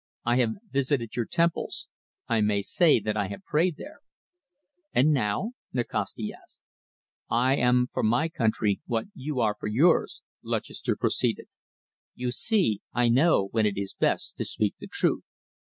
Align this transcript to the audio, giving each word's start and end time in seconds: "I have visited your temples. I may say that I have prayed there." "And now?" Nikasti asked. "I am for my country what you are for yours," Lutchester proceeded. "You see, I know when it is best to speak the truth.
"I 0.25 0.37
have 0.37 0.53
visited 0.71 1.15
your 1.15 1.25
temples. 1.27 1.85
I 2.27 2.41
may 2.41 2.63
say 2.63 2.99
that 2.99 3.15
I 3.15 3.27
have 3.27 3.43
prayed 3.45 3.75
there." 3.77 3.99
"And 4.93 5.11
now?" 5.13 5.51
Nikasti 5.73 6.33
asked. 6.33 6.59
"I 7.29 7.55
am 7.57 7.85
for 7.93 8.01
my 8.01 8.27
country 8.27 8.81
what 8.87 9.05
you 9.13 9.41
are 9.41 9.55
for 9.59 9.67
yours," 9.67 10.23
Lutchester 10.41 10.95
proceeded. 10.95 11.49
"You 12.15 12.31
see, 12.31 12.81
I 12.91 13.09
know 13.09 13.49
when 13.51 13.67
it 13.67 13.77
is 13.77 13.93
best 13.93 14.37
to 14.37 14.43
speak 14.43 14.73
the 14.79 14.87
truth. 14.87 15.23